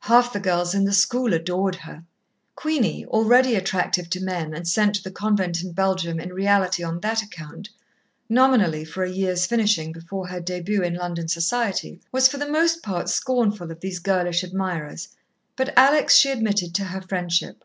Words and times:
Half 0.00 0.34
the 0.34 0.38
girls 0.38 0.74
in 0.74 0.84
the 0.84 0.92
school 0.92 1.32
adored 1.32 1.76
her. 1.76 2.04
Queenie, 2.56 3.06
already 3.06 3.54
attractive 3.54 4.10
to 4.10 4.20
men, 4.20 4.52
and 4.52 4.68
sent 4.68 4.96
to 4.96 5.02
the 5.02 5.10
convent 5.10 5.62
in 5.62 5.72
Belgium 5.72 6.20
in 6.20 6.30
reality 6.34 6.82
on 6.84 7.00
that 7.00 7.22
account, 7.22 7.70
nominally 8.28 8.84
for 8.84 9.02
a 9.02 9.10
year's 9.10 9.46
finishing 9.46 9.90
before 9.92 10.26
her 10.26 10.42
début 10.42 10.84
in 10.84 10.92
London 10.92 11.26
society, 11.26 12.02
was 12.12 12.28
for 12.28 12.36
the 12.36 12.46
most 12.50 12.82
part 12.82 13.08
scornful 13.08 13.70
of 13.72 13.80
these 13.80 13.98
girlish 13.98 14.42
admirers, 14.44 15.08
but 15.56 15.72
Alex 15.74 16.18
she 16.18 16.30
admitted 16.30 16.74
to 16.74 16.84
her 16.84 17.00
friendship. 17.00 17.64